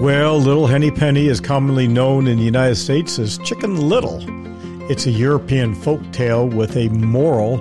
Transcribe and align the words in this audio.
Well, 0.00 0.38
Little 0.38 0.68
Henny 0.68 0.92
Penny 0.92 1.26
is 1.26 1.40
commonly 1.40 1.88
known 1.88 2.28
in 2.28 2.38
the 2.38 2.44
United 2.44 2.76
States 2.76 3.18
as 3.18 3.36
Chicken 3.38 3.88
Little. 3.88 4.24
It's 4.88 5.06
a 5.06 5.10
European 5.10 5.74
folk 5.74 6.00
tale 6.12 6.46
with 6.46 6.76
a 6.76 6.88
moral 6.90 7.58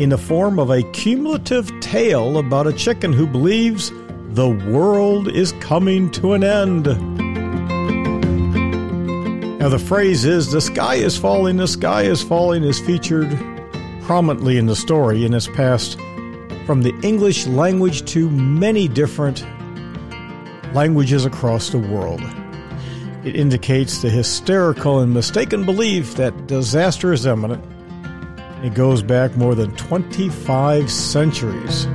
in 0.00 0.08
the 0.08 0.18
form 0.18 0.58
of 0.58 0.68
a 0.68 0.82
cumulative 0.90 1.70
tale 1.78 2.38
about 2.38 2.66
a 2.66 2.72
chicken 2.72 3.12
who 3.12 3.24
believes 3.24 3.92
the 4.30 4.48
world 4.68 5.28
is 5.28 5.52
coming 5.60 6.10
to 6.10 6.32
an 6.32 6.42
end. 6.42 6.86
Now, 9.60 9.68
the 9.68 9.78
phrase 9.78 10.24
is 10.24 10.50
the 10.50 10.60
sky 10.60 10.96
is 10.96 11.16
falling, 11.16 11.58
the 11.58 11.68
sky 11.68 12.02
is 12.02 12.20
falling 12.20 12.64
is 12.64 12.80
featured 12.80 13.30
prominently 14.02 14.58
in 14.58 14.66
the 14.66 14.74
story 14.74 15.24
and 15.24 15.34
has 15.34 15.46
passed 15.46 15.96
from 16.66 16.82
the 16.82 16.98
English 17.04 17.46
language 17.46 18.04
to 18.06 18.28
many 18.28 18.88
different 18.88 19.46
languages 20.76 21.24
across 21.24 21.70
the 21.70 21.78
world. 21.78 22.20
It 23.24 23.34
indicates 23.34 24.02
the 24.02 24.10
hysterical 24.10 25.00
and 25.00 25.12
mistaken 25.12 25.64
belief 25.64 26.16
that 26.16 26.46
disaster 26.46 27.14
is 27.14 27.24
imminent. 27.24 27.64
It 28.62 28.74
goes 28.74 29.02
back 29.02 29.34
more 29.38 29.54
than 29.54 29.74
25 29.76 30.90
centuries. 30.90 31.86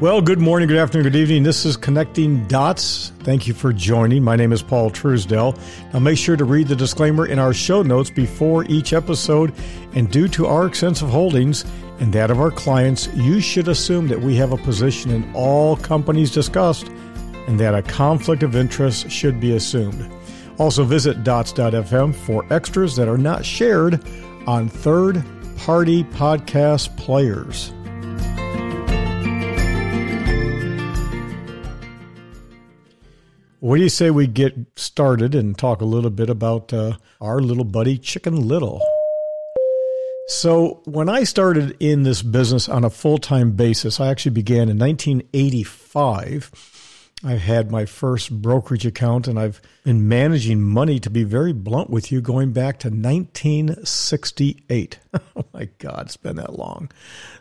Well, 0.00 0.22
good 0.22 0.38
morning, 0.40 0.68
good 0.68 0.78
afternoon, 0.78 1.02
good 1.02 1.16
evening. 1.16 1.42
This 1.42 1.66
is 1.66 1.76
Connecting 1.76 2.46
Dots. 2.46 3.12
Thank 3.24 3.46
you 3.46 3.52
for 3.52 3.72
joining. 3.74 4.24
My 4.24 4.36
name 4.36 4.52
is 4.52 4.62
Paul 4.62 4.90
Truesdell. 4.90 5.58
Now, 5.92 5.98
make 5.98 6.16
sure 6.16 6.36
to 6.36 6.44
read 6.44 6.68
the 6.68 6.76
disclaimer 6.76 7.26
in 7.26 7.38
our 7.38 7.52
show 7.52 7.82
notes 7.82 8.08
before 8.08 8.64
each 8.66 8.92
episode. 8.94 9.52
And 9.94 10.10
due 10.10 10.28
to 10.28 10.46
our 10.46 10.66
extensive 10.66 11.10
holdings 11.10 11.64
and 12.00 12.12
that 12.12 12.30
of 12.30 12.40
our 12.40 12.50
clients, 12.50 13.08
you 13.14 13.40
should 13.40 13.68
assume 13.68 14.08
that 14.08 14.20
we 14.20 14.36
have 14.36 14.52
a 14.52 14.56
position 14.56 15.10
in 15.10 15.30
all 15.34 15.76
companies 15.76 16.30
discussed 16.30 16.88
and 17.48 17.58
that 17.58 17.74
a 17.74 17.82
conflict 17.82 18.42
of 18.42 18.54
interest 18.54 19.10
should 19.10 19.40
be 19.40 19.56
assumed. 19.56 20.10
Also, 20.58 20.84
visit 20.84 21.24
dots.fm 21.24 22.14
for 22.14 22.44
extras 22.52 22.96
that 22.96 23.08
are 23.08 23.18
not 23.18 23.44
shared 23.44 24.04
on 24.46 24.68
third 24.68 25.24
party 25.56 26.04
podcast 26.04 26.96
players. 26.96 27.72
What 33.60 33.76
do 33.76 33.82
you 33.82 33.88
say 33.88 34.10
we 34.10 34.28
get 34.28 34.54
started 34.76 35.34
and 35.34 35.58
talk 35.58 35.80
a 35.80 35.84
little 35.84 36.10
bit 36.10 36.30
about 36.30 36.72
uh, 36.72 36.96
our 37.20 37.40
little 37.40 37.64
buddy 37.64 37.98
Chicken 37.98 38.46
Little? 38.46 38.80
So, 40.28 40.82
when 40.84 41.08
I 41.08 41.24
started 41.24 41.76
in 41.80 42.02
this 42.02 42.22
business 42.22 42.68
on 42.68 42.84
a 42.84 42.90
full 42.90 43.18
time 43.18 43.52
basis, 43.52 43.98
I 43.98 44.08
actually 44.08 44.32
began 44.32 44.68
in 44.68 44.78
1985 44.78 46.78
I've 47.24 47.40
had 47.40 47.72
my 47.72 47.84
first 47.84 48.30
brokerage 48.30 48.86
account 48.86 49.26
and 49.26 49.40
I've 49.40 49.60
been 49.82 50.06
managing 50.06 50.62
money, 50.62 51.00
to 51.00 51.10
be 51.10 51.24
very 51.24 51.52
blunt 51.52 51.90
with 51.90 52.12
you, 52.12 52.20
going 52.20 52.52
back 52.52 52.78
to 52.80 52.90
1968. 52.90 54.98
oh 55.36 55.44
my 55.52 55.68
God, 55.78 56.02
it's 56.06 56.16
been 56.16 56.36
that 56.36 56.56
long. 56.56 56.92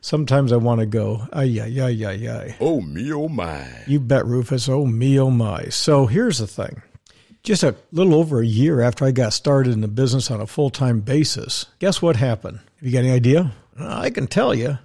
Sometimes 0.01 0.51
I 0.51 0.57
want 0.57 0.79
to 0.79 0.87
go, 0.87 1.27
ay, 1.31 1.59
ay, 1.61 1.79
ay, 1.79 2.05
ay, 2.05 2.27
ay. 2.27 2.55
Oh, 2.59 2.81
me, 2.81 3.13
oh, 3.13 3.29
my. 3.29 3.67
You 3.85 3.99
bet, 3.99 4.25
Rufus. 4.25 4.67
Oh, 4.67 4.87
me, 4.87 5.19
oh, 5.19 5.29
my. 5.29 5.65
So 5.65 6.07
here's 6.07 6.39
the 6.39 6.47
thing. 6.47 6.81
Just 7.43 7.61
a 7.61 7.75
little 7.91 8.15
over 8.15 8.41
a 8.41 8.45
year 8.45 8.81
after 8.81 9.05
I 9.05 9.11
got 9.11 9.31
started 9.31 9.73
in 9.73 9.81
the 9.81 9.87
business 9.87 10.31
on 10.31 10.41
a 10.41 10.47
full 10.47 10.71
time 10.71 11.01
basis, 11.01 11.67
guess 11.77 12.01
what 12.01 12.15
happened? 12.15 12.61
Have 12.79 12.85
you 12.85 12.91
got 12.93 12.99
any 12.99 13.11
idea? 13.11 13.53
Uh, 13.79 13.87
I 13.87 14.11
can 14.11 14.27
tell 14.27 14.53
you. 14.53 14.77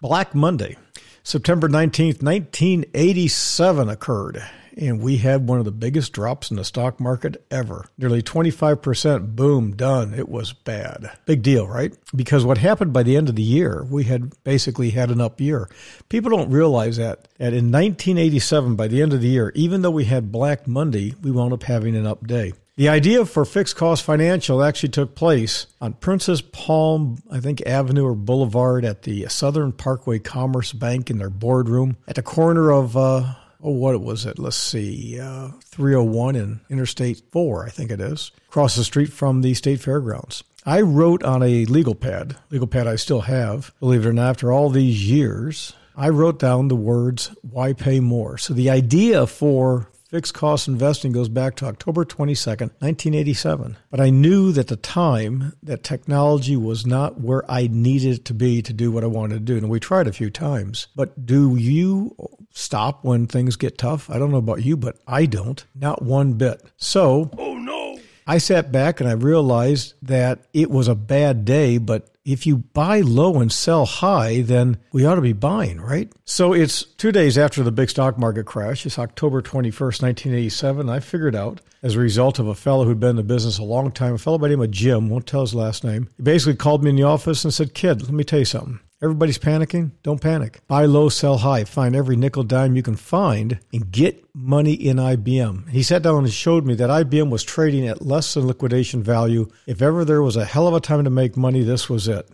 Black 0.00 0.36
Monday. 0.36 0.76
September 1.24 1.68
19th, 1.68 2.22
1987 2.22 3.88
occurred, 3.88 4.40
and 4.76 5.00
we 5.00 5.16
had 5.16 5.48
one 5.48 5.58
of 5.58 5.64
the 5.64 5.72
biggest 5.72 6.12
drops 6.12 6.48
in 6.48 6.56
the 6.56 6.64
stock 6.64 7.00
market 7.00 7.44
ever. 7.50 7.86
Nearly 7.98 8.22
25% 8.22 9.34
boom, 9.34 9.74
done. 9.74 10.14
It 10.14 10.28
was 10.28 10.52
bad. 10.52 11.10
Big 11.26 11.42
deal, 11.42 11.66
right? 11.66 11.92
Because 12.14 12.44
what 12.44 12.58
happened 12.58 12.92
by 12.92 13.02
the 13.02 13.16
end 13.16 13.28
of 13.28 13.34
the 13.34 13.42
year, 13.42 13.84
we 13.90 14.04
had 14.04 14.32
basically 14.44 14.90
had 14.90 15.10
an 15.10 15.20
up 15.20 15.40
year. 15.40 15.68
People 16.08 16.30
don't 16.30 16.50
realize 16.50 16.98
that. 16.98 17.26
And 17.40 17.52
in 17.52 17.72
1987, 17.72 18.76
by 18.76 18.86
the 18.86 19.02
end 19.02 19.12
of 19.12 19.20
the 19.20 19.28
year, 19.28 19.50
even 19.56 19.82
though 19.82 19.90
we 19.90 20.04
had 20.04 20.30
Black 20.30 20.68
Monday, 20.68 21.16
we 21.20 21.32
wound 21.32 21.52
up 21.52 21.64
having 21.64 21.96
an 21.96 22.06
up 22.06 22.28
day. 22.28 22.52
The 22.80 22.88
idea 22.88 23.26
for 23.26 23.44
fixed 23.44 23.76
cost 23.76 24.02
financial 24.02 24.62
actually 24.62 24.88
took 24.88 25.14
place 25.14 25.66
on 25.82 25.92
Princess 25.92 26.40
Palm, 26.40 27.22
I 27.30 27.38
think 27.38 27.60
Avenue 27.66 28.06
or 28.06 28.14
Boulevard 28.14 28.86
at 28.86 29.02
the 29.02 29.28
Southern 29.28 29.70
Parkway 29.70 30.18
Commerce 30.18 30.72
Bank 30.72 31.10
in 31.10 31.18
their 31.18 31.28
boardroom 31.28 31.98
at 32.08 32.14
the 32.14 32.22
corner 32.22 32.72
of 32.72 32.96
uh, 32.96 33.34
oh, 33.62 33.70
what 33.72 34.00
was 34.00 34.24
it? 34.24 34.38
Let's 34.38 34.56
see, 34.56 35.20
uh, 35.20 35.50
301 35.66 36.36
and 36.36 36.60
Interstate 36.70 37.20
4, 37.30 37.66
I 37.66 37.68
think 37.68 37.90
it 37.90 38.00
is, 38.00 38.32
across 38.48 38.76
the 38.76 38.84
street 38.84 39.12
from 39.12 39.42
the 39.42 39.52
State 39.52 39.82
Fairgrounds. 39.82 40.42
I 40.64 40.80
wrote 40.80 41.22
on 41.22 41.42
a 41.42 41.66
legal 41.66 41.94
pad, 41.94 42.36
legal 42.48 42.66
pad 42.66 42.86
I 42.86 42.96
still 42.96 43.20
have, 43.20 43.74
believe 43.78 44.06
it 44.06 44.08
or 44.08 44.14
not, 44.14 44.30
after 44.30 44.50
all 44.50 44.70
these 44.70 45.06
years, 45.06 45.74
I 45.98 46.08
wrote 46.08 46.38
down 46.38 46.68
the 46.68 46.76
words, 46.76 47.30
why 47.42 47.74
pay 47.74 48.00
more? 48.00 48.38
So 48.38 48.54
the 48.54 48.70
idea 48.70 49.26
for 49.26 49.90
Fixed 50.10 50.34
cost 50.34 50.66
investing 50.66 51.12
goes 51.12 51.28
back 51.28 51.54
to 51.54 51.66
October 51.66 52.04
22nd, 52.04 52.72
1987. 52.80 53.76
But 53.92 54.00
I 54.00 54.10
knew 54.10 54.52
at 54.58 54.66
the 54.66 54.74
time 54.74 55.52
that 55.62 55.84
technology 55.84 56.56
was 56.56 56.84
not 56.84 57.20
where 57.20 57.48
I 57.48 57.68
needed 57.68 58.14
it 58.14 58.24
to 58.24 58.34
be 58.34 58.60
to 58.60 58.72
do 58.72 58.90
what 58.90 59.04
I 59.04 59.06
wanted 59.06 59.34
to 59.34 59.40
do. 59.40 59.56
And 59.56 59.70
we 59.70 59.78
tried 59.78 60.08
a 60.08 60.12
few 60.12 60.28
times. 60.28 60.88
But 60.96 61.26
do 61.26 61.54
you 61.54 62.16
stop 62.50 63.04
when 63.04 63.28
things 63.28 63.54
get 63.54 63.78
tough? 63.78 64.10
I 64.10 64.18
don't 64.18 64.32
know 64.32 64.38
about 64.38 64.64
you, 64.64 64.76
but 64.76 64.98
I 65.06 65.26
don't. 65.26 65.64
Not 65.76 66.02
one 66.02 66.32
bit. 66.32 66.60
So. 66.76 67.30
Oh, 67.38 67.56
no. 67.56 68.00
I 68.26 68.38
sat 68.38 68.72
back 68.72 68.98
and 69.00 69.08
I 69.08 69.12
realized 69.12 69.94
that 70.02 70.40
it 70.52 70.72
was 70.72 70.88
a 70.88 70.96
bad 70.96 71.44
day, 71.44 71.78
but 71.78 72.10
if 72.32 72.46
you 72.46 72.58
buy 72.58 73.00
low 73.00 73.40
and 73.40 73.52
sell 73.52 73.86
high, 73.86 74.42
then 74.42 74.78
we 74.92 75.04
ought 75.04 75.16
to 75.16 75.20
be 75.20 75.32
buying, 75.32 75.80
right? 75.80 76.12
So 76.24 76.52
it's 76.52 76.84
two 76.84 77.12
days 77.12 77.36
after 77.36 77.62
the 77.62 77.72
big 77.72 77.90
stock 77.90 78.18
market 78.18 78.46
crash. 78.46 78.86
It's 78.86 78.98
October 78.98 79.42
21st, 79.42 80.02
1987. 80.02 80.88
I 80.88 81.00
figured 81.00 81.34
out 81.34 81.60
as 81.82 81.96
a 81.96 82.00
result 82.00 82.38
of 82.38 82.46
a 82.46 82.54
fellow 82.54 82.84
who'd 82.84 83.00
been 83.00 83.10
in 83.10 83.16
the 83.16 83.22
business 83.22 83.58
a 83.58 83.64
long 83.64 83.90
time, 83.90 84.14
a 84.14 84.18
fellow 84.18 84.38
by 84.38 84.48
the 84.48 84.56
name 84.56 84.62
of 84.62 84.70
Jim, 84.70 85.08
won't 85.08 85.26
tell 85.26 85.40
his 85.40 85.54
last 85.54 85.84
name. 85.84 86.08
He 86.16 86.22
basically 86.22 86.56
called 86.56 86.84
me 86.84 86.90
in 86.90 86.96
the 86.96 87.02
office 87.02 87.44
and 87.44 87.52
said, 87.52 87.74
Kid, 87.74 88.02
let 88.02 88.12
me 88.12 88.24
tell 88.24 88.40
you 88.40 88.44
something. 88.44 88.80
Everybody's 89.02 89.38
panicking. 89.38 89.92
Don't 90.02 90.20
panic. 90.20 90.60
Buy 90.68 90.84
low, 90.84 91.08
sell 91.08 91.38
high. 91.38 91.64
Find 91.64 91.96
every 91.96 92.16
nickel 92.16 92.42
dime 92.42 92.76
you 92.76 92.82
can 92.82 92.96
find 92.96 93.58
and 93.72 93.90
get 93.90 94.22
money 94.34 94.74
in 94.74 94.98
IBM. 94.98 95.70
He 95.70 95.82
sat 95.82 96.02
down 96.02 96.24
and 96.24 96.32
showed 96.32 96.66
me 96.66 96.74
that 96.74 96.90
IBM 96.90 97.30
was 97.30 97.42
trading 97.42 97.88
at 97.88 98.04
less 98.04 98.34
than 98.34 98.46
liquidation 98.46 99.02
value. 99.02 99.48
If 99.66 99.80
ever 99.80 100.04
there 100.04 100.20
was 100.20 100.36
a 100.36 100.44
hell 100.44 100.68
of 100.68 100.74
a 100.74 100.80
time 100.80 101.04
to 101.04 101.10
make 101.10 101.34
money, 101.34 101.62
this 101.62 101.88
was 101.88 102.08
it. 102.08 102.28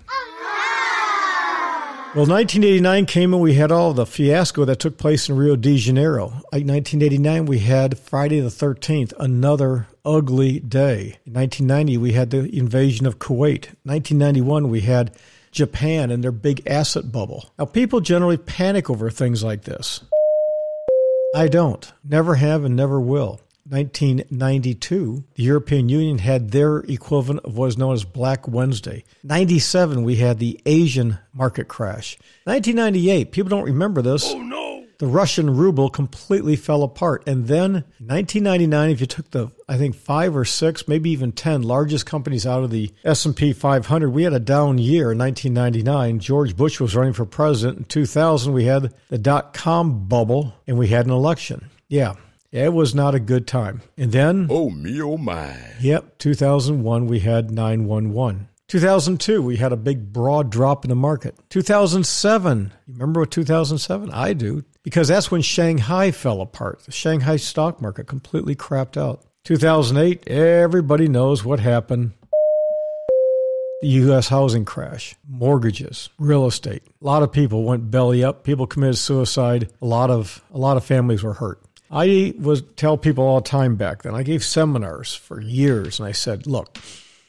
Well, 2.17 2.25
1989 2.25 3.07
came 3.07 3.35
and 3.35 3.43
we 3.43 3.55
had 3.55 3.71
all 3.71 3.93
the 3.93 4.07
fiasco 4.07 4.65
that 4.65 4.81
took 4.81 4.97
place 4.97 5.29
in 5.29 5.37
Rio 5.37 5.55
de 5.55 5.77
Janeiro. 5.77 6.29
Like 6.51 6.65
1989, 6.65 7.47
we 7.47 7.59
had 7.59 7.99
Friday 7.99 8.41
the 8.41 8.49
13th, 8.49 9.13
another 9.21 9.87
ugly 10.05 10.59
day. 10.59 11.19
In 11.27 11.35
1990, 11.35 11.99
we 11.99 12.13
had 12.13 12.31
the 12.31 12.49
invasion 12.57 13.07
of 13.07 13.19
Kuwait. 13.19 13.69
1991, 13.85 14.71
we 14.71 14.81
had 14.81 15.13
Japan 15.57 16.11
and 16.11 16.23
their 16.23 16.33
big 16.33 16.63
asset 16.67 17.11
bubble. 17.11 17.51
Now, 17.59 17.65
people 17.65 18.01
generally 18.01 18.37
panic 18.37 18.91
over 18.91 19.11
things 19.11 19.43
like 19.43 19.63
this. 19.63 20.05
I 21.35 21.49
don't. 21.49 21.91
Never 22.05 22.37
have 22.37 22.65
and 22.65 22.77
never 22.77 23.01
will. 23.01 23.41
1992, 23.69 25.25
the 25.35 25.43
European 25.43 25.89
Union 25.89 26.19
had 26.19 26.53
their 26.53 26.79
equivalent 26.81 27.45
of 27.45 27.57
what 27.57 27.67
is 27.67 27.79
known 27.79 27.95
as 27.95 28.05
Black 28.05 28.47
Wednesday. 28.47 29.03
97, 29.25 30.05
we 30.05 30.17
had 30.17 30.39
the 30.39 30.61
Asian 30.67 31.19
market 31.33 31.67
crash. 31.67 32.17
1998, 32.45 33.33
people 33.33 33.49
don't 33.49 33.65
remember 33.65 34.03
this. 34.03 34.31
Oh, 34.33 34.41
no 34.41 34.66
the 34.99 35.07
Russian 35.07 35.57
ruble 35.57 35.91
completely 35.91 36.57
fell 36.57 36.83
apart. 36.83 37.23
And 37.27 37.47
then 37.47 37.85
1999, 37.99 38.91
if 38.91 39.01
you 39.01 39.07
took 39.07 39.31
the, 39.31 39.51
I 39.69 39.77
think 39.77 39.95
five 39.95 40.37
or 40.37 40.45
six, 40.45 40.89
maybe 40.89 41.11
even 41.11 41.33
10 41.33 41.63
largest 41.63 42.07
companies 42.07 42.47
out 42.47 42.65
of 42.65 42.71
the 42.71 42.93
S&P 43.05 43.53
500, 43.53 44.09
we 44.09 44.23
had 44.23 44.33
a 44.33 44.41
down 44.41 44.79
year 44.79 45.13
in 45.13 45.19
1999. 45.19 46.19
George 46.21 46.57
Bush 46.57 46.81
was 46.81 46.97
running 46.97 47.13
for 47.13 47.27
president. 47.27 47.79
In 47.79 47.85
2000, 47.85 48.53
we 48.53 48.65
had 48.65 48.95
the 49.09 49.19
dot-com 49.19 50.07
bubble 50.07 50.55
and 50.67 50.79
we 50.79 50.89
had 50.89 51.07
an 51.07 51.13
election. 51.13 51.69
Yeah. 51.89 52.15
It 52.53 52.73
was 52.73 52.95
not 52.95 53.15
a 53.15 53.21
good 53.21 53.47
time. 53.47 53.83
And 53.99 54.13
then, 54.13 54.47
oh 54.49 54.71
me, 54.71 55.03
oh 55.03 55.19
my. 55.19 55.57
Yep, 55.81 56.19
2001, 56.19 57.07
we 57.07 57.21
had 57.21 57.51
911. 57.51 58.49
2002, 58.69 59.43
we 59.43 59.57
had 59.57 59.73
a 59.73 59.77
big 59.77 60.13
broad 60.13 60.51
drop 60.51 60.85
in 60.85 60.89
the 60.89 60.97
market. 60.97 61.37
2007, 61.51 62.73
you 62.87 62.95
remember 62.95 63.21
what 63.21 63.31
2007? 63.31 64.11
I 64.11 64.33
do, 64.33 64.65
because 64.83 65.09
that's 65.09 65.31
when 65.31 65.41
Shanghai 65.43 66.11
fell 66.11 66.41
apart. 66.41 66.81
The 66.85 66.93
Shanghai 66.93 67.37
stock 67.37 67.81
market 67.81 68.09
completely 68.09 68.57
crapped 68.57 68.97
out. 68.97 69.23
2008, 69.45 70.27
everybody 70.29 71.07
knows 71.07 71.45
what 71.45 71.61
happened. 71.61 72.13
the 73.83 73.89
U.S. 73.89 74.29
housing 74.29 74.65
crash, 74.65 75.15
mortgages, 75.29 76.09
real 76.19 76.47
estate. 76.47 76.83
A 77.01 77.05
lot 77.05 77.23
of 77.23 77.31
people 77.31 77.63
went 77.63 77.89
belly 77.91 78.25
up. 78.25 78.43
People 78.43 78.67
committed 78.67 78.99
suicide. 78.99 79.71
A 79.81 79.87
lot 79.87 80.11
of 80.11 80.43
a 80.53 80.59
lot 80.59 80.77
of 80.77 80.85
families 80.85 81.23
were 81.23 81.35
hurt. 81.35 81.61
I 81.89 82.35
was 82.41 82.63
tell 82.75 82.97
people 82.97 83.23
all 83.23 83.41
the 83.41 83.49
time 83.49 83.77
back 83.77 84.03
then. 84.03 84.15
I 84.17 84.25
gave 84.25 84.43
seminars 84.43 85.15
for 85.15 85.41
years, 85.41 86.01
and 86.01 86.09
I 86.09 86.13
said, 86.13 86.49
"Look, 86.49 86.79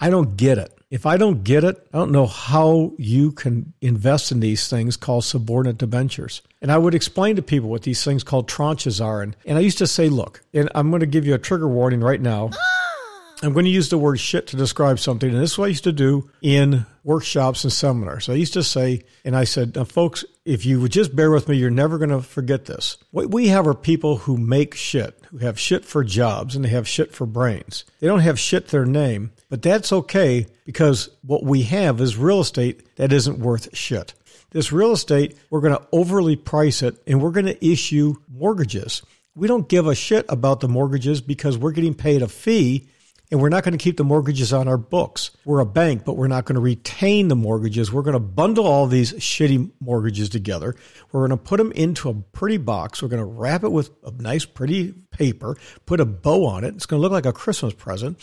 I 0.01 0.09
don't 0.09 0.35
get 0.35 0.57
it. 0.57 0.73
If 0.89 1.05
I 1.05 1.17
don't 1.17 1.43
get 1.43 1.65
it, 1.65 1.85
I 1.93 1.97
don't 1.97 2.13
know 2.13 2.27
how 2.27 2.93
you 2.97 3.33
can 3.33 3.73
invest 3.81 4.31
in 4.31 4.39
these 4.39 4.69
things 4.69 4.95
called 4.95 5.25
subordinate 5.25 5.77
debentures. 5.77 6.41
And 6.61 6.71
I 6.71 6.77
would 6.77 6.95
explain 6.95 7.35
to 7.35 7.41
people 7.41 7.69
what 7.69 7.81
these 7.81 8.05
things 8.05 8.23
called 8.23 8.49
tranches 8.49 9.03
are. 9.03 9.21
And, 9.21 9.35
and 9.45 9.57
I 9.57 9.61
used 9.61 9.79
to 9.79 9.87
say, 9.87 10.07
look, 10.07 10.43
and 10.53 10.69
I'm 10.73 10.89
going 10.89 11.01
to 11.01 11.05
give 11.05 11.25
you 11.25 11.33
a 11.33 11.39
trigger 11.39 11.67
warning 11.67 11.99
right 11.99 12.21
now. 12.21 12.51
I'm 13.43 13.53
going 13.53 13.65
to 13.65 13.71
use 13.71 13.89
the 13.89 13.97
word 13.97 14.19
shit 14.19 14.47
to 14.47 14.57
describe 14.57 14.97
something. 14.97 15.29
And 15.29 15.39
this 15.39 15.51
is 15.51 15.57
what 15.57 15.65
I 15.65 15.69
used 15.69 15.83
to 15.83 15.91
do 15.91 16.31
in 16.41 16.85
workshops 17.03 17.65
and 17.65 17.73
seminars. 17.73 18.29
I 18.29 18.33
used 18.33 18.53
to 18.53 18.63
say, 18.63 19.03
and 19.25 19.35
I 19.35 19.43
said, 19.43 19.75
now, 19.75 19.83
folks, 19.83 20.23
if 20.47 20.65
you 20.65 20.79
would 20.79 20.93
just 20.93 21.13
bear 21.13 21.29
with 21.29 21.49
me, 21.49 21.57
you're 21.57 21.69
never 21.69 21.97
going 21.97 22.09
to 22.09 22.21
forget 22.21 22.65
this. 22.65 22.97
What 23.11 23.31
we 23.31 23.49
have 23.49 23.67
are 23.67 23.73
people 23.73 24.15
who 24.15 24.37
make 24.37 24.75
shit, 24.75 25.19
who 25.29 25.39
have 25.39 25.59
shit 25.59 25.83
for 25.83 26.05
jobs, 26.05 26.55
and 26.55 26.63
they 26.63 26.69
have 26.69 26.87
shit 26.87 27.11
for 27.11 27.25
brains. 27.25 27.83
They 27.99 28.07
don't 28.07 28.21
have 28.21 28.39
shit 28.39 28.69
their 28.69 28.85
name, 28.85 29.33
but 29.49 29.61
that's 29.61 29.91
okay 29.91 30.47
because 30.65 31.09
what 31.21 31.43
we 31.43 31.63
have 31.63 31.99
is 31.99 32.15
real 32.15 32.39
estate 32.39 32.95
that 32.95 33.11
isn't 33.11 33.39
worth 33.39 33.75
shit. 33.75 34.13
This 34.51 34.71
real 34.71 34.93
estate, 34.93 35.37
we're 35.49 35.59
going 35.59 35.77
to 35.77 35.87
overly 35.91 36.37
price 36.37 36.81
it 36.81 36.95
and 37.05 37.21
we're 37.21 37.31
going 37.31 37.47
to 37.47 37.65
issue 37.65 38.15
mortgages. 38.29 39.01
We 39.35 39.49
don't 39.49 39.67
give 39.67 39.85
a 39.85 39.95
shit 39.95 40.25
about 40.29 40.61
the 40.61 40.69
mortgages 40.69 41.19
because 41.19 41.57
we're 41.57 41.73
getting 41.73 41.93
paid 41.93 42.21
a 42.21 42.29
fee 42.29 42.87
and 43.29 43.41
we're 43.41 43.49
not 43.49 43.63
going 43.63 43.77
to 43.77 43.83
keep 43.83 43.97
the 43.97 44.03
mortgages 44.03 44.53
on 44.53 44.67
our 44.67 44.77
books. 44.77 45.31
We're 45.43 45.59
a 45.59 45.65
bank, 45.65 46.05
but 46.05 46.15
we're 46.15 46.27
not 46.27 46.45
going 46.45 46.55
to 46.55 46.61
retain 46.61 47.27
the 47.27 47.35
mortgages. 47.35 47.91
We're 47.91 48.01
going 48.01 48.13
to 48.13 48.19
bundle 48.19 48.65
all 48.65 48.87
these 48.87 49.13
shitty 49.13 49.71
mortgages 49.79 50.29
together. 50.29 50.75
We're 51.11 51.27
going 51.27 51.37
to 51.37 51.43
put 51.43 51.57
them 51.57 51.71
into 51.73 52.09
a 52.09 52.13
pretty 52.13 52.57
box. 52.57 53.01
We're 53.01 53.09
going 53.09 53.21
to 53.21 53.25
wrap 53.25 53.63
it 53.63 53.71
with 53.71 53.89
a 54.03 54.11
nice, 54.11 54.45
pretty 54.45 54.93
paper, 55.11 55.57
put 55.85 55.99
a 55.99 56.05
bow 56.05 56.45
on 56.45 56.63
it. 56.63 56.75
It's 56.75 56.85
going 56.85 56.99
to 56.99 57.01
look 57.01 57.11
like 57.11 57.25
a 57.25 57.33
Christmas 57.33 57.73
present. 57.73 58.17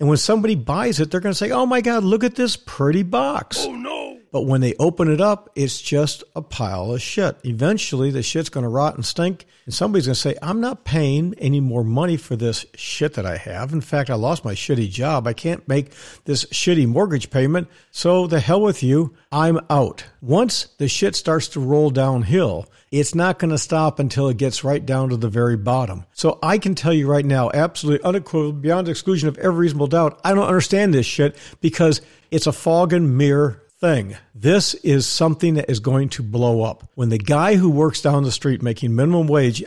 And 0.00 0.08
when 0.08 0.18
somebody 0.18 0.54
buys 0.54 0.98
it, 0.98 1.10
they're 1.10 1.20
going 1.20 1.34
to 1.34 1.38
say, 1.38 1.50
Oh 1.50 1.66
my 1.66 1.82
God, 1.82 2.02
look 2.04 2.24
at 2.24 2.34
this 2.34 2.56
pretty 2.56 3.02
box. 3.02 3.58
Oh 3.60 3.74
no. 3.74 3.99
But 4.32 4.42
when 4.42 4.60
they 4.60 4.74
open 4.78 5.10
it 5.12 5.20
up, 5.20 5.50
it's 5.54 5.80
just 5.80 6.22
a 6.36 6.42
pile 6.42 6.92
of 6.92 7.02
shit. 7.02 7.36
Eventually, 7.44 8.10
the 8.10 8.22
shit's 8.22 8.48
going 8.48 8.62
to 8.62 8.68
rot 8.68 8.94
and 8.94 9.04
stink. 9.04 9.46
And 9.64 9.74
somebody's 9.74 10.06
going 10.06 10.14
to 10.14 10.20
say, 10.20 10.36
I'm 10.40 10.60
not 10.60 10.84
paying 10.84 11.34
any 11.38 11.60
more 11.60 11.82
money 11.84 12.16
for 12.16 12.36
this 12.36 12.64
shit 12.74 13.14
that 13.14 13.26
I 13.26 13.36
have. 13.36 13.72
In 13.72 13.80
fact, 13.80 14.10
I 14.10 14.14
lost 14.14 14.44
my 14.44 14.54
shitty 14.54 14.90
job. 14.90 15.26
I 15.26 15.32
can't 15.32 15.66
make 15.68 15.92
this 16.24 16.44
shitty 16.46 16.86
mortgage 16.86 17.30
payment. 17.30 17.68
So 17.90 18.26
the 18.26 18.40
hell 18.40 18.60
with 18.60 18.82
you. 18.82 19.14
I'm 19.32 19.60
out. 19.68 20.04
Once 20.20 20.66
the 20.78 20.88
shit 20.88 21.14
starts 21.16 21.48
to 21.48 21.60
roll 21.60 21.90
downhill, 21.90 22.66
it's 22.90 23.14
not 23.14 23.38
going 23.38 23.50
to 23.50 23.58
stop 23.58 23.98
until 23.98 24.28
it 24.28 24.36
gets 24.36 24.64
right 24.64 24.84
down 24.84 25.10
to 25.10 25.16
the 25.16 25.28
very 25.28 25.56
bottom. 25.56 26.04
So 26.12 26.38
I 26.42 26.58
can 26.58 26.74
tell 26.74 26.92
you 26.92 27.06
right 27.08 27.24
now, 27.24 27.50
absolutely 27.52 28.04
unequivocal, 28.04 28.52
beyond 28.52 28.88
exclusion 28.88 29.28
of 29.28 29.38
every 29.38 29.60
reasonable 29.60 29.86
doubt, 29.86 30.20
I 30.24 30.34
don't 30.34 30.48
understand 30.48 30.92
this 30.92 31.06
shit 31.06 31.36
because 31.60 32.00
it's 32.30 32.48
a 32.48 32.52
fog 32.52 32.92
and 32.92 33.16
mirror 33.16 33.62
thing. 33.80 34.16
This 34.34 34.74
is 34.74 35.06
something 35.06 35.54
that 35.54 35.70
is 35.70 35.80
going 35.80 36.10
to 36.10 36.22
blow 36.22 36.62
up. 36.62 36.88
When 36.94 37.08
the 37.08 37.18
guy 37.18 37.56
who 37.56 37.70
works 37.70 38.02
down 38.02 38.22
the 38.22 38.32
street 38.32 38.62
making 38.62 38.94
minimum 38.94 39.26
wage 39.26 39.64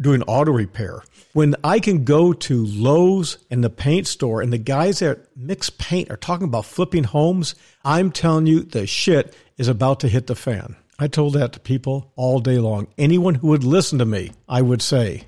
doing 0.00 0.22
auto 0.22 0.52
repair, 0.52 1.02
when 1.34 1.54
I 1.62 1.78
can 1.78 2.04
go 2.04 2.32
to 2.32 2.66
Lowe's 2.66 3.38
and 3.50 3.62
the 3.62 3.70
paint 3.70 4.06
store 4.06 4.42
and 4.42 4.52
the 4.52 4.58
guys 4.58 4.98
that 5.00 5.20
mix 5.36 5.70
paint 5.70 6.10
are 6.10 6.16
talking 6.16 6.46
about 6.48 6.64
flipping 6.64 7.04
homes, 7.04 7.54
I'm 7.84 8.10
telling 8.10 8.46
you 8.46 8.60
the 8.60 8.86
shit 8.86 9.34
is 9.58 9.68
about 9.68 10.00
to 10.00 10.08
hit 10.08 10.26
the 10.26 10.34
fan. 10.34 10.76
I 10.98 11.08
told 11.08 11.34
that 11.34 11.52
to 11.52 11.60
people 11.60 12.12
all 12.16 12.38
day 12.40 12.58
long. 12.58 12.88
Anyone 12.96 13.34
who 13.34 13.48
would 13.48 13.64
listen 13.64 13.98
to 13.98 14.04
me, 14.04 14.32
I 14.48 14.62
would 14.62 14.82
say, 14.82 15.24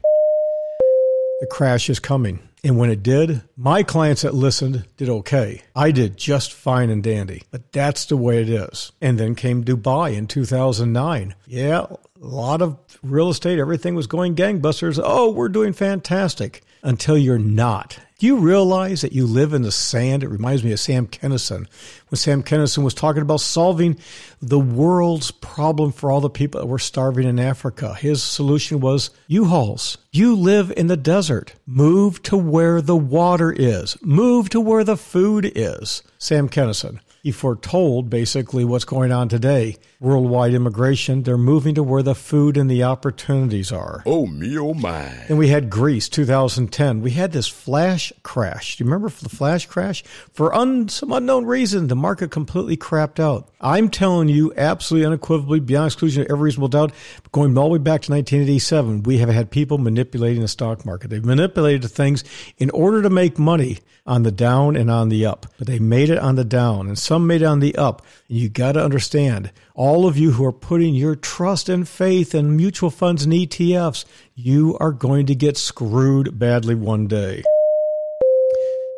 the 1.40 1.46
crash 1.50 1.90
is 1.90 1.98
coming. 1.98 2.48
And 2.64 2.78
when 2.78 2.88
it 2.88 3.02
did, 3.02 3.42
my 3.58 3.82
clients 3.82 4.22
that 4.22 4.34
listened 4.34 4.86
did 4.96 5.10
okay. 5.10 5.60
I 5.76 5.90
did 5.90 6.16
just 6.16 6.54
fine 6.54 6.88
and 6.88 7.02
dandy. 7.02 7.42
But 7.50 7.70
that's 7.72 8.06
the 8.06 8.16
way 8.16 8.40
it 8.40 8.48
is. 8.48 8.90
And 9.02 9.20
then 9.20 9.34
came 9.34 9.64
Dubai 9.64 10.14
in 10.14 10.26
2009. 10.26 11.34
Yeah, 11.46 11.86
a 12.24 12.34
lot 12.34 12.62
of 12.62 12.78
real 13.02 13.28
estate, 13.28 13.58
everything 13.58 13.94
was 13.94 14.06
going 14.06 14.34
gangbusters. 14.34 15.00
Oh, 15.02 15.30
we're 15.30 15.48
doing 15.48 15.74
fantastic 15.74 16.62
until 16.82 17.18
you're 17.18 17.38
not. 17.38 17.98
Do 18.18 18.26
you 18.26 18.38
realize 18.38 19.02
that 19.02 19.12
you 19.12 19.26
live 19.26 19.52
in 19.52 19.62
the 19.62 19.72
sand? 19.72 20.22
It 20.22 20.28
reminds 20.28 20.64
me 20.64 20.72
of 20.72 20.80
Sam 20.80 21.06
Kinison 21.06 21.66
When 22.08 22.16
Sam 22.16 22.42
Kinison 22.42 22.82
was 22.82 22.94
talking 22.94 23.20
about 23.20 23.40
solving 23.40 23.98
the 24.40 24.58
world's 24.58 25.30
problem 25.32 25.92
for 25.92 26.10
all 26.10 26.20
the 26.20 26.30
people 26.30 26.60
that 26.60 26.66
were 26.66 26.78
starving 26.78 27.28
in 27.28 27.38
Africa, 27.38 27.94
his 27.94 28.22
solution 28.22 28.80
was 28.80 29.10
U-Hauls. 29.26 29.98
You 30.10 30.34
live 30.34 30.72
in 30.76 30.86
the 30.86 30.96
desert. 30.96 31.54
Move 31.66 32.22
to 32.22 32.38
where 32.38 32.80
the 32.80 32.96
water 32.96 33.52
is. 33.52 34.00
Move 34.02 34.48
to 34.50 34.60
where 34.60 34.84
the 34.84 34.96
food 34.96 35.52
is. 35.54 36.02
Sam 36.16 36.48
Kinison. 36.48 37.00
He 37.24 37.32
foretold 37.32 38.10
basically 38.10 38.66
what's 38.66 38.84
going 38.84 39.10
on 39.10 39.30
today. 39.30 39.78
Worldwide 39.98 40.52
immigration, 40.52 41.22
they're 41.22 41.38
moving 41.38 41.74
to 41.76 41.82
where 41.82 42.02
the 42.02 42.14
food 42.14 42.58
and 42.58 42.70
the 42.70 42.82
opportunities 42.82 43.72
are. 43.72 44.02
Oh 44.04 44.26
me, 44.26 44.58
oh 44.58 44.74
my. 44.74 45.08
Then 45.26 45.38
we 45.38 45.48
had 45.48 45.70
Greece, 45.70 46.10
2010. 46.10 47.00
We 47.00 47.12
had 47.12 47.32
this 47.32 47.48
flash 47.48 48.12
crash. 48.24 48.76
Do 48.76 48.84
you 48.84 48.90
remember 48.90 49.08
the 49.08 49.30
flash 49.30 49.64
crash? 49.64 50.04
For 50.34 50.54
un, 50.54 50.90
some 50.90 51.12
unknown 51.12 51.46
reason, 51.46 51.86
the 51.86 51.96
market 51.96 52.30
completely 52.30 52.76
crapped 52.76 53.18
out. 53.18 53.48
I'm 53.64 53.88
telling 53.88 54.28
you, 54.28 54.52
absolutely 54.58 55.06
unequivocally, 55.06 55.58
beyond 55.58 55.86
exclusion 55.86 56.22
of 56.22 56.30
every 56.30 56.44
reasonable 56.44 56.68
doubt, 56.68 56.92
going 57.32 57.56
all 57.56 57.68
the 57.68 57.72
way 57.72 57.78
back 57.78 58.02
to 58.02 58.12
1987, 58.12 59.04
we 59.04 59.16
have 59.18 59.30
had 59.30 59.50
people 59.50 59.78
manipulating 59.78 60.42
the 60.42 60.48
stock 60.48 60.84
market. 60.84 61.08
They've 61.08 61.24
manipulated 61.24 61.90
things 61.90 62.24
in 62.58 62.68
order 62.70 63.00
to 63.00 63.08
make 63.08 63.38
money 63.38 63.78
on 64.06 64.22
the 64.22 64.30
down 64.30 64.76
and 64.76 64.90
on 64.90 65.08
the 65.08 65.24
up, 65.24 65.46
but 65.56 65.66
they 65.66 65.78
made 65.78 66.10
it 66.10 66.18
on 66.18 66.34
the 66.34 66.44
down 66.44 66.88
and 66.88 66.98
some 66.98 67.26
made 67.26 67.40
it 67.40 67.46
on 67.46 67.60
the 67.60 67.74
up. 67.76 68.04
And 68.28 68.36
you 68.36 68.50
got 68.50 68.72
to 68.72 68.84
understand, 68.84 69.50
all 69.74 70.06
of 70.06 70.18
you 70.18 70.32
who 70.32 70.44
are 70.44 70.52
putting 70.52 70.94
your 70.94 71.16
trust 71.16 71.70
and 71.70 71.88
faith 71.88 72.34
in 72.34 72.58
mutual 72.58 72.90
funds 72.90 73.24
and 73.24 73.32
ETFs, 73.32 74.04
you 74.34 74.76
are 74.78 74.92
going 74.92 75.24
to 75.24 75.34
get 75.34 75.56
screwed 75.56 76.38
badly 76.38 76.74
one 76.74 77.06
day. 77.06 77.42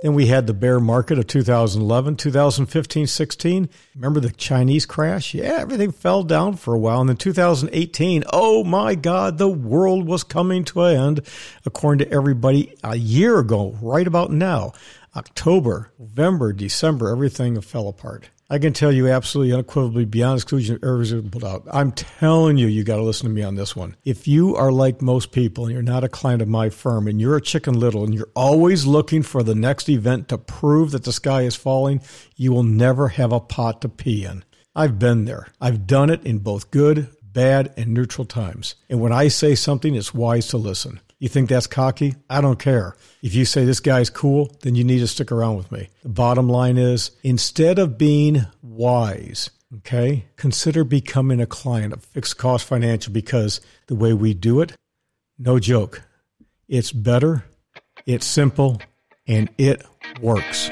Then 0.02 0.12
we 0.12 0.26
had 0.26 0.46
the 0.46 0.52
bear 0.52 0.78
market 0.78 1.18
of 1.18 1.26
2011, 1.26 2.16
2015, 2.16 3.06
16. 3.06 3.70
Remember 3.94 4.20
the 4.20 4.30
Chinese 4.30 4.84
crash? 4.84 5.32
Yeah, 5.32 5.56
everything 5.60 5.90
fell 5.90 6.22
down 6.22 6.56
for 6.56 6.74
a 6.74 6.78
while. 6.78 7.00
And 7.00 7.08
then 7.08 7.16
2018, 7.16 8.24
oh 8.30 8.62
my 8.62 8.94
God, 8.94 9.38
the 9.38 9.48
world 9.48 10.06
was 10.06 10.22
coming 10.22 10.64
to 10.64 10.82
an 10.82 10.96
end, 10.96 11.20
according 11.64 12.06
to 12.06 12.14
everybody 12.14 12.74
a 12.84 12.96
year 12.96 13.38
ago, 13.38 13.74
right 13.80 14.06
about 14.06 14.30
now. 14.30 14.72
October, 15.16 15.90
November, 15.98 16.52
December, 16.52 17.10
everything 17.10 17.58
fell 17.62 17.88
apart. 17.88 18.28
I 18.48 18.60
can 18.60 18.72
tell 18.72 18.92
you 18.92 19.08
absolutely 19.08 19.52
unequivocally 19.52 20.04
beyond 20.04 20.36
exclusion 20.36 20.76
of 20.76 20.84
every 20.84 21.00
reasonable 21.00 21.40
doubt. 21.40 21.66
I'm 21.72 21.90
telling 21.90 22.58
you, 22.58 22.68
you 22.68 22.84
got 22.84 22.96
to 22.96 23.02
listen 23.02 23.26
to 23.26 23.34
me 23.34 23.42
on 23.42 23.56
this 23.56 23.74
one. 23.74 23.96
If 24.04 24.28
you 24.28 24.54
are 24.54 24.70
like 24.70 25.02
most 25.02 25.32
people 25.32 25.64
and 25.64 25.72
you're 25.72 25.82
not 25.82 26.04
a 26.04 26.08
client 26.08 26.42
of 26.42 26.46
my 26.46 26.70
firm 26.70 27.08
and 27.08 27.20
you're 27.20 27.36
a 27.36 27.40
chicken 27.42 27.74
little 27.74 28.04
and 28.04 28.14
you're 28.14 28.30
always 28.36 28.86
looking 28.86 29.24
for 29.24 29.42
the 29.42 29.56
next 29.56 29.88
event 29.88 30.28
to 30.28 30.38
prove 30.38 30.92
that 30.92 31.02
the 31.02 31.12
sky 31.12 31.42
is 31.42 31.56
falling, 31.56 32.00
you 32.36 32.52
will 32.52 32.62
never 32.62 33.08
have 33.08 33.32
a 33.32 33.40
pot 33.40 33.80
to 33.80 33.88
pee 33.88 34.24
in. 34.24 34.44
I've 34.76 34.96
been 34.96 35.24
there. 35.24 35.48
I've 35.60 35.88
done 35.88 36.08
it 36.08 36.24
in 36.24 36.38
both 36.38 36.70
good, 36.70 37.08
bad, 37.20 37.74
and 37.76 37.92
neutral 37.92 38.26
times. 38.26 38.76
And 38.88 39.00
when 39.00 39.12
I 39.12 39.26
say 39.26 39.56
something, 39.56 39.96
it's 39.96 40.14
wise 40.14 40.46
to 40.48 40.56
listen. 40.56 41.00
You 41.18 41.30
think 41.30 41.48
that's 41.48 41.66
cocky? 41.66 42.14
I 42.28 42.42
don't 42.42 42.58
care. 42.58 42.94
If 43.22 43.34
you 43.34 43.46
say 43.46 43.64
this 43.64 43.80
guy's 43.80 44.10
cool, 44.10 44.54
then 44.60 44.74
you 44.74 44.84
need 44.84 44.98
to 44.98 45.06
stick 45.06 45.32
around 45.32 45.56
with 45.56 45.72
me. 45.72 45.88
The 46.02 46.10
bottom 46.10 46.46
line 46.46 46.76
is 46.76 47.12
instead 47.22 47.78
of 47.78 47.96
being 47.96 48.44
wise, 48.62 49.48
okay, 49.78 50.26
consider 50.36 50.84
becoming 50.84 51.40
a 51.40 51.46
client 51.46 51.94
of 51.94 52.04
fixed 52.04 52.36
cost 52.36 52.66
financial 52.66 53.14
because 53.14 53.62
the 53.86 53.94
way 53.94 54.12
we 54.12 54.34
do 54.34 54.60
it, 54.60 54.74
no 55.38 55.58
joke, 55.58 56.02
it's 56.68 56.92
better, 56.92 57.46
it's 58.04 58.26
simple, 58.26 58.82
and 59.26 59.48
it 59.56 59.86
works. 60.20 60.68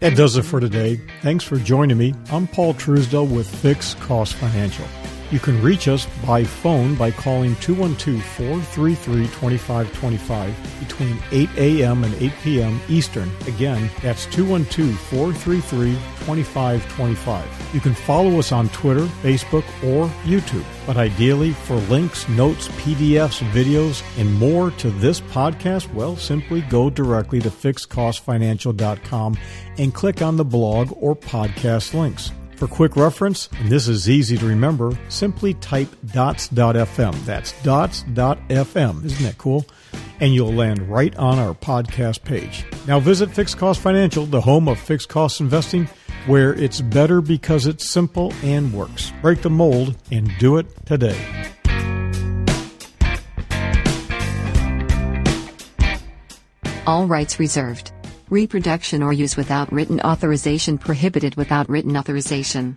That 0.00 0.16
does 0.16 0.36
it 0.36 0.42
for 0.42 0.58
today. 0.58 1.00
Thanks 1.22 1.44
for 1.44 1.56
joining 1.56 1.98
me. 1.98 2.14
I'm 2.32 2.48
Paul 2.48 2.74
Truesdell 2.74 3.32
with 3.32 3.48
Fixed 3.62 3.98
Cost 4.00 4.34
Financial. 4.34 4.84
You 5.30 5.40
can 5.40 5.60
reach 5.60 5.88
us 5.88 6.06
by 6.24 6.44
phone 6.44 6.94
by 6.94 7.10
calling 7.10 7.56
212 7.56 8.22
433 8.22 9.24
2525 9.26 10.78
between 10.80 11.18
8 11.32 11.48
a.m. 11.56 12.04
and 12.04 12.14
8 12.14 12.32
p.m. 12.44 12.80
Eastern. 12.88 13.30
Again, 13.48 13.90
that's 14.02 14.26
212 14.26 14.96
433 14.96 15.94
2525. 16.26 17.74
You 17.74 17.80
can 17.80 17.94
follow 17.94 18.38
us 18.38 18.52
on 18.52 18.68
Twitter, 18.68 19.06
Facebook, 19.22 19.64
or 19.82 20.06
YouTube. 20.24 20.64
But 20.86 20.96
ideally, 20.96 21.52
for 21.52 21.74
links, 21.74 22.28
notes, 22.28 22.68
PDFs, 22.68 23.40
videos, 23.50 24.04
and 24.20 24.32
more 24.34 24.70
to 24.72 24.90
this 24.90 25.20
podcast, 25.20 25.92
well, 25.92 26.16
simply 26.16 26.60
go 26.62 26.88
directly 26.88 27.40
to 27.40 27.50
fixedcostfinancial.com 27.50 29.36
and 29.78 29.92
click 29.92 30.22
on 30.22 30.36
the 30.36 30.44
blog 30.44 30.92
or 31.00 31.16
podcast 31.16 31.94
links. 31.94 32.30
For 32.56 32.66
quick 32.66 32.96
reference, 32.96 33.50
and 33.60 33.68
this 33.68 33.86
is 33.86 34.08
easy 34.08 34.38
to 34.38 34.46
remember, 34.46 34.96
simply 35.10 35.52
type 35.54 35.88
dots.fm. 36.12 37.24
That's 37.26 37.52
dots.fm. 37.62 39.04
Isn't 39.04 39.24
that 39.24 39.36
cool? 39.36 39.66
And 40.20 40.34
you'll 40.34 40.54
land 40.54 40.88
right 40.88 41.14
on 41.16 41.38
our 41.38 41.52
podcast 41.52 42.24
page. 42.24 42.64
Now 42.86 42.98
visit 42.98 43.30
Fixed 43.30 43.58
Cost 43.58 43.80
Financial, 43.80 44.24
the 44.24 44.40
home 44.40 44.68
of 44.68 44.80
fixed 44.80 45.10
cost 45.10 45.40
investing, 45.40 45.86
where 46.26 46.54
it's 46.54 46.80
better 46.80 47.20
because 47.20 47.66
it's 47.66 47.86
simple 47.86 48.32
and 48.42 48.72
works. 48.72 49.12
Break 49.20 49.42
the 49.42 49.50
mold 49.50 49.94
and 50.10 50.32
do 50.38 50.56
it 50.56 50.66
today. 50.86 51.18
All 56.86 57.06
rights 57.06 57.38
reserved. 57.38 57.92
Reproduction 58.30 59.04
or 59.04 59.12
use 59.12 59.36
without 59.36 59.72
written 59.72 60.00
authorization 60.00 60.78
prohibited 60.78 61.36
without 61.36 61.68
written 61.68 61.96
authorization. 61.96 62.76